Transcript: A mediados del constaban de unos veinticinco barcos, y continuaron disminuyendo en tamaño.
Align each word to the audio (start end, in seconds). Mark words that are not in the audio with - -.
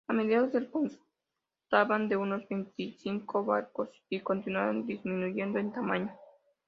A 0.07 0.13
mediados 0.13 0.51
del 0.51 0.71
constaban 0.71 2.09
de 2.09 2.17
unos 2.17 2.49
veinticinco 2.49 3.45
barcos, 3.45 3.89
y 4.09 4.19
continuaron 4.21 4.87
disminuyendo 4.87 5.59
en 5.59 5.71
tamaño. 5.71 6.17